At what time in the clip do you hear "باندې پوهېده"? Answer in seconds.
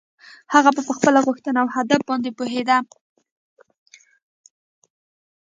2.09-2.77